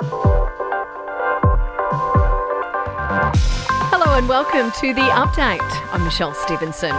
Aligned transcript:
Hello 0.00 0.38
and 4.16 4.28
welcome 4.28 4.70
to 4.78 4.94
the 4.94 5.00
update. 5.00 5.58
I'm 5.92 6.04
Michelle 6.04 6.34
Stevenson. 6.34 6.94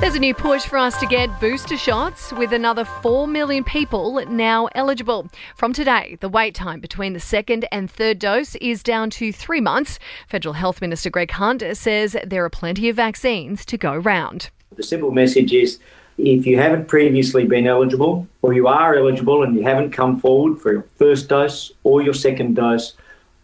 There's 0.00 0.16
a 0.16 0.18
new 0.18 0.34
push 0.34 0.64
for 0.64 0.76
us 0.76 0.98
to 0.98 1.06
get 1.06 1.38
booster 1.38 1.76
shots, 1.76 2.32
with 2.32 2.52
another 2.52 2.84
4 2.84 3.28
million 3.28 3.62
people 3.62 4.24
now 4.28 4.68
eligible. 4.74 5.28
From 5.54 5.72
today, 5.72 6.16
the 6.20 6.28
wait 6.28 6.56
time 6.56 6.80
between 6.80 7.12
the 7.12 7.20
second 7.20 7.68
and 7.70 7.88
third 7.88 8.18
dose 8.18 8.56
is 8.56 8.82
down 8.82 9.10
to 9.10 9.32
three 9.32 9.60
months. 9.60 10.00
Federal 10.26 10.54
Health 10.54 10.80
Minister 10.80 11.10
Greg 11.10 11.30
Hunt 11.30 11.62
says 11.74 12.16
there 12.26 12.44
are 12.44 12.50
plenty 12.50 12.88
of 12.88 12.96
vaccines 12.96 13.64
to 13.66 13.78
go 13.78 13.94
round. 13.94 14.50
The 14.74 14.82
simple 14.82 15.12
message 15.12 15.52
is 15.52 15.78
if 16.26 16.46
you 16.46 16.58
haven't 16.58 16.88
previously 16.88 17.44
been 17.44 17.66
eligible, 17.66 18.26
or 18.42 18.52
you 18.52 18.68
are 18.68 18.94
eligible 18.94 19.42
and 19.42 19.54
you 19.54 19.62
haven't 19.62 19.90
come 19.90 20.20
forward 20.20 20.60
for 20.60 20.72
your 20.72 20.86
first 20.96 21.28
dose 21.28 21.72
or 21.84 22.02
your 22.02 22.14
second 22.14 22.54
dose 22.54 22.94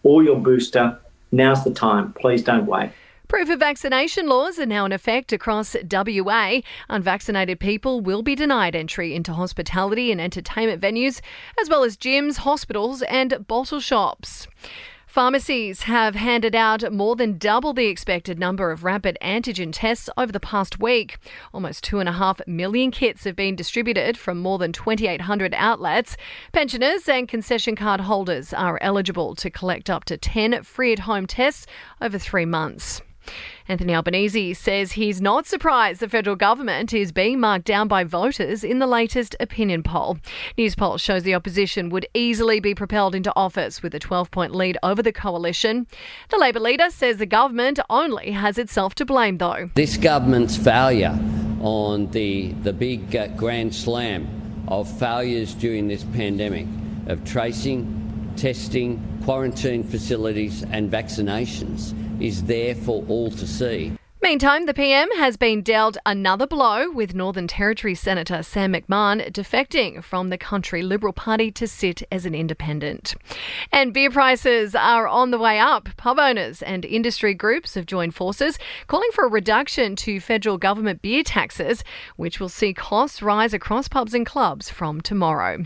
or 0.03 0.23
your 0.23 0.37
booster, 0.37 0.97
now's 1.31 1.63
the 1.63 1.71
time. 1.71 2.13
Please 2.13 2.43
don't 2.43 2.65
wait. 2.65 2.91
Proof 3.27 3.49
of 3.49 3.59
vaccination 3.59 4.27
laws 4.27 4.57
are 4.57 4.65
now 4.65 4.85
in 4.85 4.93
effect 4.93 5.33
across 5.33 5.75
WA. 5.91 6.61
Unvaccinated 6.87 7.59
people 7.59 7.99
will 7.99 8.21
be 8.21 8.35
denied 8.35 8.73
entry 8.73 9.13
into 9.13 9.33
hospitality 9.33 10.13
and 10.13 10.21
entertainment 10.21 10.81
venues, 10.81 11.19
as 11.59 11.69
well 11.69 11.83
as 11.83 11.97
gyms, 11.97 12.37
hospitals, 12.37 13.01
and 13.01 13.45
bottle 13.45 13.81
shops. 13.81 14.47
Pharmacies 15.17 15.81
have 15.81 16.13
handed 16.13 16.53
out 16.53 16.93
more 16.93 17.15
than 17.15 17.39
double 17.39 17.73
the 17.73 17.87
expected 17.87 18.37
number 18.37 18.69
of 18.69 18.83
rapid 18.83 19.17
antigen 19.19 19.71
tests 19.73 20.11
over 20.15 20.31
the 20.31 20.39
past 20.39 20.79
week. 20.79 21.17
Almost 21.55 21.83
2.5 21.85 22.45
million 22.45 22.91
kits 22.91 23.23
have 23.23 23.35
been 23.35 23.55
distributed 23.55 24.15
from 24.15 24.37
more 24.37 24.59
than 24.59 24.71
2,800 24.71 25.55
outlets. 25.55 26.17
Pensioners 26.53 27.09
and 27.09 27.27
concession 27.27 27.75
card 27.75 28.01
holders 28.01 28.53
are 28.53 28.77
eligible 28.79 29.33
to 29.37 29.49
collect 29.49 29.89
up 29.89 30.05
to 30.05 30.17
10 30.17 30.61
free 30.61 30.93
at 30.93 30.99
home 30.99 31.25
tests 31.25 31.65
over 31.99 32.19
three 32.19 32.45
months. 32.45 33.01
Anthony 33.69 33.93
Albanese 33.93 34.53
says 34.53 34.93
he's 34.93 35.19
not 35.19 35.45
surprised 35.45 35.99
the 35.99 36.07
federal 36.07 36.37
government 36.37 36.93
is 36.93 37.11
being 37.11 37.39
marked 37.39 37.65
down 37.65 37.87
by 37.87 38.03
voters 38.05 38.63
in 38.63 38.79
the 38.79 38.87
latest 38.87 39.35
opinion 39.39 39.83
poll. 39.83 40.17
Newspoll 40.57 40.97
shows 40.97 41.23
the 41.23 41.35
opposition 41.35 41.89
would 41.89 42.07
easily 42.13 42.61
be 42.61 42.73
propelled 42.73 43.13
into 43.13 43.33
office 43.35 43.83
with 43.83 43.93
a 43.93 43.99
12 43.99 44.31
point 44.31 44.55
lead 44.55 44.77
over 44.83 45.03
the 45.03 45.11
coalition. 45.11 45.85
The 46.29 46.37
Labor 46.37 46.61
leader 46.61 46.89
says 46.89 47.17
the 47.17 47.25
government 47.25 47.79
only 47.89 48.31
has 48.31 48.57
itself 48.57 48.95
to 48.95 49.05
blame, 49.05 49.37
though. 49.37 49.69
This 49.75 49.97
government's 49.97 50.55
failure 50.55 51.17
on 51.59 52.09
the, 52.11 52.53
the 52.63 52.71
big 52.71 53.15
uh, 53.15 53.27
grand 53.27 53.75
slam 53.75 54.63
of 54.67 54.89
failures 54.99 55.53
during 55.53 55.87
this 55.87 56.03
pandemic 56.03 56.67
of 57.07 57.23
tracing, 57.25 58.33
testing, 58.37 59.01
quarantine 59.23 59.83
facilities, 59.83 60.63
and 60.63 60.91
vaccinations 60.91 61.93
is 62.21 62.43
there 62.43 62.75
for 62.75 63.03
all 63.07 63.31
to 63.31 63.47
see. 63.47 63.96
Meantime, 64.23 64.65
the 64.65 64.73
PM 64.73 65.09
has 65.17 65.37
been 65.37 65.61
dealt 65.61 65.95
another 66.05 66.47
blow 66.47 66.89
with 66.89 67.13
Northern 67.13 67.47
Territory 67.47 67.93
Senator 67.93 68.41
Sam 68.41 68.73
McMahon 68.73 69.31
defecting 69.31 70.03
from 70.03 70.29
the 70.29 70.39
country 70.39 70.81
Liberal 70.81 71.13
Party 71.13 71.51
to 71.51 71.67
sit 71.67 72.01
as 72.11 72.25
an 72.25 72.33
independent. 72.33 73.13
And 73.71 73.93
beer 73.93 74.09
prices 74.09 74.73
are 74.73 75.07
on 75.07 75.29
the 75.29 75.37
way 75.37 75.59
up. 75.59 75.89
Pub 75.97 76.17
owners 76.17 76.63
and 76.63 76.83
industry 76.83 77.35
groups 77.35 77.75
have 77.75 77.85
joined 77.85 78.15
forces, 78.15 78.57
calling 78.87 79.09
for 79.13 79.25
a 79.25 79.29
reduction 79.29 79.95
to 79.97 80.19
federal 80.19 80.57
government 80.57 81.03
beer 81.03 81.21
taxes, 81.21 81.83
which 82.15 82.39
will 82.39 82.49
see 82.49 82.73
costs 82.73 83.21
rise 83.21 83.53
across 83.53 83.87
pubs 83.87 84.15
and 84.15 84.25
clubs 84.25 84.67
from 84.67 84.99
tomorrow. 84.99 85.63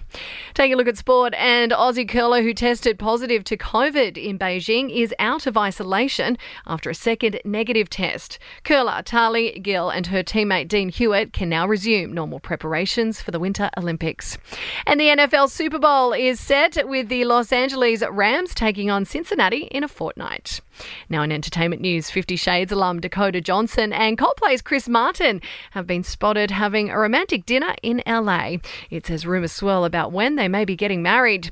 Take 0.54 0.74
a 0.74 0.76
look 0.76 0.90
at 0.90 0.98
sport, 0.98 1.34
and 1.36 1.72
Aussie 1.72 2.08
curler 2.08 2.44
who 2.44 2.54
tested 2.54 3.00
positive 3.00 3.46
to 3.46 3.56
COVID 3.56 4.18
in 4.18 4.38
Beijing 4.38 4.94
is 4.94 5.16
out 5.20 5.48
of 5.48 5.58
isolation 5.58 6.38
after 6.68 6.90
a 6.90 6.96
second 6.96 7.40
negative 7.46 7.90
test. 7.90 8.38
Curler 8.64 9.02
Tahli 9.04 9.62
Gill 9.62 9.90
and 9.90 10.08
her 10.08 10.24
teammate 10.24 10.68
Dean 10.68 10.90
Hewitt 10.90 11.34
can 11.34 11.50
now 11.50 11.68
resume 11.68 12.14
normal 12.14 12.40
preparations 12.40 13.22
for 13.22 13.32
the 13.32 13.40
Winter 13.40 13.70
Olympics. 13.78 14.38
And 14.86 15.00
the 15.00 15.08
NFL 15.08 15.50
Super 15.50 15.80
Bowl 15.80 16.14
is 16.14 16.40
set 16.40 16.88
with 16.88 17.10
the 17.10 17.26
Los 17.26 17.52
Angeles 17.52 18.04
Rams 18.10 18.54
taking 18.54 18.90
on 18.90 19.06
Cincinnati 19.06 19.64
in 19.72 19.84
a 19.84 19.88
fortnight. 19.88 20.62
Now, 21.10 21.22
in 21.24 21.32
entertainment 21.32 21.82
news, 21.82 22.10
Fifty 22.10 22.36
Shades 22.36 22.72
alum 22.72 23.00
Dakota 23.00 23.42
Johnson 23.42 23.94
and 23.94 24.18
Coldplay's 24.18 24.62
Chris 24.62 24.88
Martin 24.88 25.42
have 25.72 25.86
been 25.86 26.04
spotted 26.04 26.52
having 26.52 26.90
a 26.90 26.98
romantic 26.98 27.46
dinner 27.46 27.76
in 27.84 28.02
LA. 28.08 28.58
It 28.90 29.06
says 29.06 29.26
rumours 29.26 29.52
swirl 29.52 29.86
about 29.86 30.12
when 30.12 30.36
they 30.36 30.48
may 30.48 30.66
be 30.66 30.76
getting 30.76 31.02
married. 31.02 31.52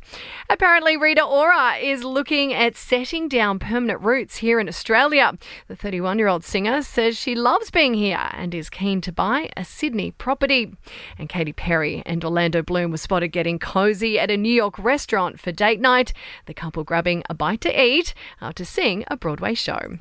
Apparently, 0.50 0.98
Rita 0.98 1.24
Ora 1.24 1.76
is 1.76 2.04
looking 2.04 2.54
at 2.54 2.76
setting 2.76 3.28
down 3.28 3.60
permanent 3.60 4.02
roots 4.02 4.38
here 4.38 4.60
in 4.60 4.68
Australia. 4.68 5.38
The 5.68 5.76
31 5.76 6.18
year 6.18 6.28
old 6.28 6.44
singer 6.44 6.79
says 6.88 7.18
she 7.18 7.36
loves 7.36 7.72
being 7.72 7.94
here 7.94 8.30
and 8.34 8.54
is 8.54 8.70
keen 8.70 9.02
to 9.02 9.12
buy 9.12 9.50
a 9.58 9.66
Sydney 9.66 10.12
property. 10.12 10.72
And 11.18 11.30
Katy 11.30 11.54
Perry 11.54 12.04
and 12.06 12.24
Orlando 12.24 12.62
Bloom 12.62 12.92
were 12.92 12.98
spotted 12.98 13.30
getting 13.30 13.60
cozy 13.60 14.20
at 14.20 14.32
a 14.32 14.38
New 14.38 14.54
York 14.54 14.78
restaurant 14.80 15.40
for 15.40 15.52
date 15.52 15.80
night, 15.80 16.14
the 16.46 16.54
couple 16.54 16.84
grabbing 16.84 17.24
a 17.30 17.34
bite 17.34 17.62
to 17.62 17.82
eat 17.82 18.14
after 18.42 18.66
seeing 18.66 19.04
a 19.08 19.18
Broadway 19.18 19.54
show. 19.54 19.98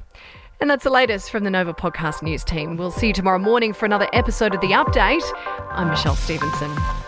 And 0.60 0.68
that's 0.68 0.84
the 0.84 0.90
latest 0.90 1.30
from 1.30 1.44
the 1.44 1.50
Nova 1.50 1.72
Podcast 1.72 2.22
News 2.22 2.42
team. 2.44 2.76
We'll 2.76 2.90
see 2.90 3.08
you 3.08 3.12
tomorrow 3.12 3.38
morning 3.38 3.72
for 3.72 3.86
another 3.86 4.08
episode 4.12 4.54
of 4.54 4.60
The 4.60 4.72
Update. 4.72 5.22
I'm 5.70 5.88
Michelle 5.88 6.16
Stevenson. 6.16 7.07